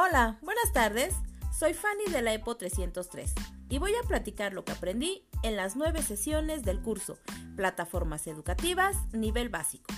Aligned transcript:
Hola, 0.00 0.38
buenas 0.42 0.72
tardes. 0.72 1.12
Soy 1.50 1.74
Fanny 1.74 2.04
de 2.12 2.22
la 2.22 2.32
EPO 2.32 2.56
303 2.56 3.34
y 3.68 3.78
voy 3.78 3.90
a 3.96 4.06
platicar 4.06 4.52
lo 4.52 4.64
que 4.64 4.70
aprendí 4.70 5.24
en 5.42 5.56
las 5.56 5.74
nueve 5.74 6.02
sesiones 6.04 6.62
del 6.62 6.80
curso 6.80 7.18
Plataformas 7.56 8.28
Educativas 8.28 8.96
Nivel 9.12 9.48
Básico. 9.48 9.92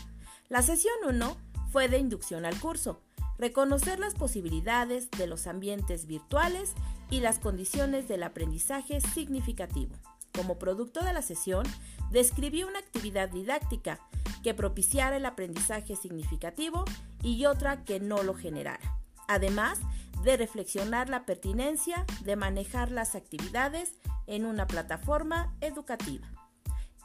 La 0.49 0.63
sesión 0.63 0.95
1 1.07 1.37
fue 1.71 1.89
de 1.89 1.99
inducción 1.99 2.47
al 2.47 2.59
curso, 2.59 3.03
reconocer 3.37 3.99
las 3.99 4.15
posibilidades 4.15 5.11
de 5.11 5.27
los 5.27 5.47
ambientes 5.47 6.07
virtuales 6.07 6.73
y 7.11 7.21
las 7.21 7.39
condiciones 7.39 8.09
del 8.09 8.23
aprendizaje 8.23 9.03
significativo. 9.03 9.95
Como 10.35 10.59
producto 10.59 11.05
de 11.05 11.13
la 11.13 11.21
sesión, 11.21 11.67
describí 12.11 12.63
una 12.63 12.79
actividad 12.79 13.29
didáctica 13.29 14.01
que 14.43 14.55
propiciara 14.55 15.19
el 15.19 15.27
aprendizaje 15.27 15.95
significativo 15.95 16.87
y 17.23 17.45
otra 17.45 17.85
que 17.85 18.01
no 18.01 18.23
lo 18.23 18.33
generara. 18.33 19.00
Además 19.31 19.79
de 20.25 20.37
reflexionar 20.37 21.09
la 21.09 21.25
pertinencia 21.25 22.05
de 22.25 22.35
manejar 22.35 22.91
las 22.91 23.15
actividades 23.15 23.93
en 24.27 24.45
una 24.45 24.67
plataforma 24.67 25.55
educativa. 25.61 26.27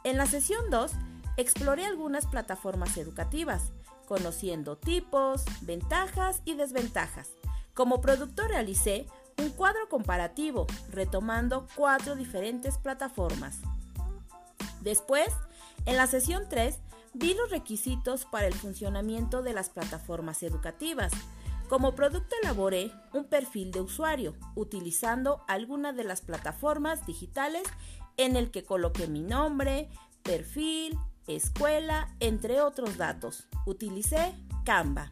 En 0.03 0.17
la 0.17 0.25
sesión 0.25 0.71
2, 0.71 0.91
exploré 1.38 1.85
algunas 1.85 2.25
plataformas 2.25 2.98
educativas, 2.98 3.73
conociendo 4.07 4.75
tipos, 4.75 5.43
ventajas 5.61 6.41
y 6.45 6.55
desventajas. 6.55 7.29
Como 7.75 8.01
productor 8.01 8.49
realicé 8.49 9.05
un 9.37 9.51
cuadro 9.51 9.87
comparativo, 9.87 10.65
retomando 10.89 11.67
cuatro 11.76 12.15
diferentes 12.15 12.79
plataformas. 12.79 13.59
Después, 14.81 15.29
en 15.85 15.95
la 15.95 16.07
sesión 16.07 16.49
3, 16.49 16.79
vi 17.13 17.35
los 17.35 17.51
requisitos 17.51 18.26
para 18.26 18.48
el 18.48 18.55
funcionamiento 18.55 19.43
de 19.43 19.53
las 19.53 19.70
plataformas 19.70 20.41
educativas. 20.41 21.12
Como 21.70 21.96
producto 21.96 22.35
elaboré 22.44 22.91
un 23.12 23.26
perfil 23.26 23.71
de 23.71 23.82
usuario 23.82 24.35
utilizando 24.55 25.44
alguna 25.48 25.94
de 25.94 26.04
las 26.04 26.21
plataformas 26.21 27.05
digitales 27.08 27.63
en 28.18 28.35
el 28.35 28.52
que 28.52 28.63
coloqué 28.63 29.08
mi 29.08 29.21
nombre, 29.21 29.90
perfil, 30.21 30.98
escuela, 31.27 32.16
entre 32.20 32.62
otros 32.62 32.98
datos. 32.98 33.48
Utilicé 33.66 34.36
Canva. 34.63 35.12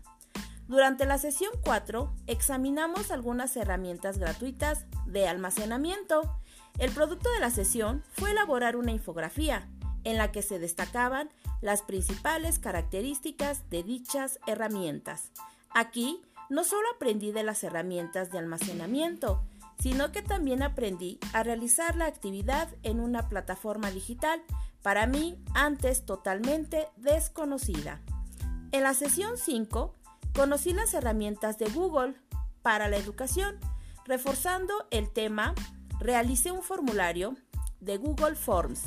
Durante 0.67 1.05
la 1.05 1.17
sesión 1.17 1.51
4 1.63 2.13
examinamos 2.27 3.11
algunas 3.11 3.57
herramientas 3.57 4.19
gratuitas 4.19 4.85
de 5.07 5.27
almacenamiento. 5.27 6.39
El 6.77 6.91
producto 6.91 7.31
de 7.31 7.39
la 7.39 7.49
sesión 7.49 8.03
fue 8.11 8.31
elaborar 8.31 8.75
una 8.75 8.91
infografía 8.91 9.67
en 10.03 10.17
la 10.17 10.31
que 10.31 10.41
se 10.41 10.59
destacaban 10.59 11.29
las 11.61 11.81
principales 11.81 12.59
características 12.59 13.69
de 13.69 13.83
dichas 13.83 14.39
herramientas. 14.47 15.31
Aquí 15.69 16.21
no 16.53 16.63
solo 16.63 16.87
aprendí 16.95 17.31
de 17.31 17.41
las 17.41 17.63
herramientas 17.63 18.31
de 18.31 18.37
almacenamiento, 18.37 19.43
sino 19.79 20.11
que 20.11 20.21
también 20.21 20.61
aprendí 20.61 21.17
a 21.33 21.41
realizar 21.41 21.95
la 21.95 22.05
actividad 22.05 22.69
en 22.83 22.99
una 22.99 23.27
plataforma 23.27 23.89
digital, 23.89 24.39
para 24.83 25.07
mí 25.07 25.43
antes 25.55 26.05
totalmente 26.05 26.89
desconocida. 26.97 28.01
En 28.71 28.83
la 28.83 28.93
sesión 28.93 29.39
5 29.39 29.95
conocí 30.35 30.73
las 30.73 30.93
herramientas 30.93 31.57
de 31.57 31.71
Google 31.71 32.13
para 32.61 32.87
la 32.87 32.97
educación. 32.97 33.55
Reforzando 34.05 34.73
el 34.91 35.09
tema, 35.09 35.55
realicé 35.99 36.51
un 36.51 36.61
formulario 36.61 37.35
de 37.79 37.97
Google 37.97 38.35
Forms, 38.35 38.83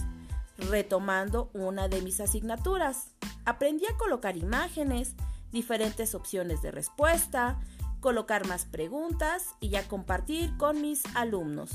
retomando 0.56 1.50
una 1.52 1.88
de 1.88 2.00
mis 2.00 2.20
asignaturas. 2.20 3.10
Aprendí 3.44 3.86
a 3.86 3.96
colocar 3.96 4.36
imágenes, 4.36 5.16
diferentes 5.56 6.14
opciones 6.14 6.60
de 6.60 6.70
respuesta, 6.70 7.58
colocar 8.00 8.46
más 8.46 8.66
preguntas 8.66 9.54
y 9.58 9.74
a 9.76 9.88
compartir 9.88 10.54
con 10.58 10.82
mis 10.82 11.02
alumnos. 11.14 11.70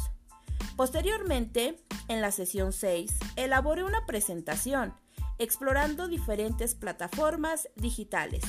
Posteriormente, 0.77 1.83
en 2.07 2.21
la 2.21 2.29
sesión 2.29 2.73
6, 2.73 3.11
elaboré 3.37 3.83
una 3.83 4.05
presentación 4.05 4.93
explorando 5.39 6.07
diferentes 6.07 6.75
plataformas 6.75 7.69
digitales. 7.75 8.43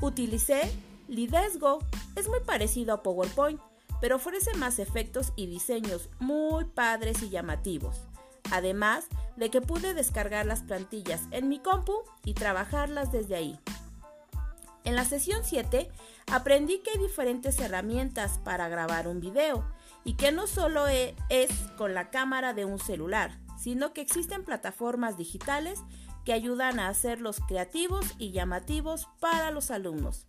Utilicé 0.00 0.70
Lidesgo, 1.08 1.80
es 2.14 2.28
muy 2.28 2.38
parecido 2.46 2.94
a 2.94 3.02
PowerPoint, 3.02 3.60
pero 4.00 4.16
ofrece 4.16 4.54
más 4.54 4.78
efectos 4.78 5.32
y 5.34 5.46
diseños 5.46 6.10
muy 6.20 6.64
padres 6.64 7.24
y 7.24 7.28
llamativos. 7.28 8.02
Además 8.52 9.06
de 9.36 9.50
que 9.50 9.60
pude 9.60 9.94
descargar 9.94 10.46
las 10.46 10.62
plantillas 10.62 11.22
en 11.32 11.48
mi 11.48 11.58
compu 11.58 12.04
y 12.24 12.34
trabajarlas 12.34 13.10
desde 13.10 13.34
ahí. 13.34 13.58
En 14.84 14.96
la 14.96 15.04
sesión 15.04 15.42
7 15.44 15.90
aprendí 16.32 16.78
que 16.78 16.90
hay 16.92 16.98
diferentes 16.98 17.58
herramientas 17.58 18.38
para 18.38 18.68
grabar 18.68 19.08
un 19.08 19.20
video 19.20 19.64
y 20.04 20.14
que 20.14 20.32
no 20.32 20.46
solo 20.46 20.88
e, 20.88 21.14
es 21.28 21.50
con 21.76 21.94
la 21.94 22.10
cámara 22.10 22.54
de 22.54 22.64
un 22.64 22.78
celular, 22.78 23.38
sino 23.58 23.92
que 23.92 24.00
existen 24.00 24.44
plataformas 24.44 25.16
digitales 25.18 25.80
que 26.24 26.32
ayudan 26.32 26.80
a 26.80 26.88
hacerlos 26.88 27.40
creativos 27.46 28.06
y 28.18 28.30
llamativos 28.32 29.08
para 29.20 29.50
los 29.50 29.70
alumnos. 29.70 30.26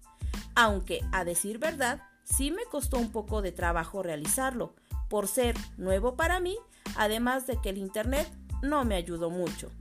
Aunque, 0.55 1.01
a 1.11 1.23
decir 1.23 1.57
verdad, 1.57 2.01
sí 2.23 2.51
me 2.51 2.65
costó 2.65 2.97
un 2.97 3.11
poco 3.11 3.41
de 3.41 3.51
trabajo 3.51 4.03
realizarlo, 4.03 4.75
por 5.09 5.27
ser 5.27 5.55
nuevo 5.77 6.15
para 6.15 6.39
mí, 6.39 6.57
además 6.95 7.47
de 7.47 7.59
que 7.61 7.69
el 7.69 7.77
Internet 7.77 8.29
no 8.61 8.83
me 8.85 8.95
ayudó 8.95 9.29
mucho. 9.29 9.71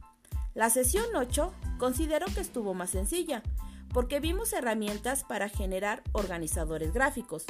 La 0.54 0.70
sesión 0.70 1.06
8 1.14 1.52
considero 1.78 2.26
que 2.26 2.40
estuvo 2.40 2.74
más 2.74 2.90
sencilla, 2.90 3.42
porque 3.92 4.20
vimos 4.20 4.52
herramientas 4.52 5.24
para 5.24 5.48
generar 5.48 6.02
organizadores 6.12 6.92
gráficos. 6.92 7.44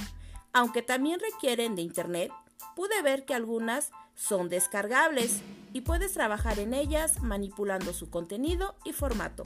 Aunque 0.52 0.82
también 0.82 1.20
requieren 1.20 1.76
de 1.76 1.82
Internet, 1.82 2.32
pude 2.74 3.02
ver 3.02 3.24
que 3.24 3.34
algunas 3.34 3.90
son 4.14 4.48
descargables 4.48 5.42
y 5.72 5.82
puedes 5.82 6.12
trabajar 6.12 6.58
en 6.58 6.74
ellas 6.74 7.22
manipulando 7.22 7.92
su 7.92 8.10
contenido 8.10 8.74
y 8.84 8.92
formato. 8.92 9.44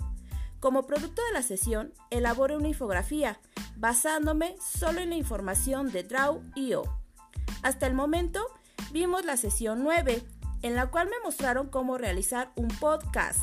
Como 0.60 0.86
producto 0.86 1.22
de 1.26 1.32
la 1.32 1.42
sesión, 1.42 1.92
elaboré 2.10 2.56
una 2.56 2.68
infografía 2.68 3.38
basándome 3.76 4.56
solo 4.60 5.00
en 5.00 5.10
la 5.10 5.16
información 5.16 5.92
de 5.92 6.04
Draw.io. 6.04 6.84
Hasta 7.62 7.86
el 7.86 7.94
momento, 7.94 8.46
vimos 8.90 9.24
la 9.24 9.36
sesión 9.36 9.82
9, 9.82 10.22
en 10.62 10.74
la 10.74 10.90
cual 10.90 11.08
me 11.08 11.20
mostraron 11.22 11.68
cómo 11.68 11.98
realizar 11.98 12.50
un 12.56 12.68
podcast. 12.68 13.40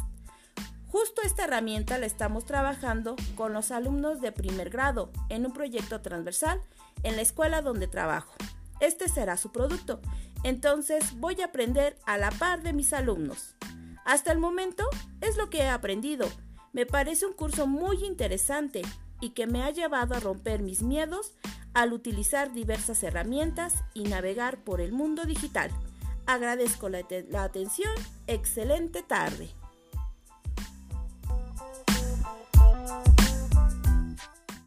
Justo 0.92 1.22
esta 1.24 1.46
herramienta 1.46 1.98
la 1.98 2.06
estamos 2.06 2.44
trabajando 2.44 3.16
con 3.36 3.54
los 3.54 3.72
alumnos 3.72 4.20
de 4.20 4.34
primer 4.34 4.70
grado 4.70 5.10
en 5.30 5.46
un 5.46 5.54
proyecto 5.54 6.02
transversal 6.02 6.62
en 7.04 7.16
la 7.16 7.22
escuela 7.22 7.62
donde 7.62 7.88
trabajo. 7.88 8.34
Este 8.82 9.08
será 9.08 9.38
su 9.38 9.54
producto, 9.54 10.02
entonces 10.44 11.18
voy 11.18 11.40
a 11.42 11.46
aprender 11.46 11.96
a 12.06 12.18
la 12.18 12.30
par 12.30 12.62
de 12.62 12.74
mis 12.74 12.92
alumnos. 12.92 13.56
Hasta 14.04 14.34
el 14.34 14.40
momento 14.40 14.84
es 15.22 15.38
lo 15.38 15.50
que 15.50 15.60
he 15.60 15.70
aprendido. 15.70 16.28
Me 16.74 16.86
parece 16.86 17.26
un 17.26 17.34
curso 17.34 17.68
muy 17.68 18.04
interesante 18.04 18.82
y 19.22 19.30
que 19.30 19.48
me 19.48 19.64
ha 19.64 19.70
llevado 19.70 20.16
a 20.16 20.20
romper 20.20 20.62
mis 20.62 20.82
miedos 20.82 21.32
al 21.74 21.94
utilizar 21.94 22.52
diversas 22.52 23.02
herramientas 23.04 23.76
y 23.94 24.04
navegar 24.04 24.62
por 24.66 24.82
el 24.82 24.92
mundo 24.92 25.24
digital. 25.24 25.72
Agradezco 26.26 26.90
la, 26.90 27.00
atención. 27.44 27.94
Excelente 28.28 29.04
tarde. 29.04 29.61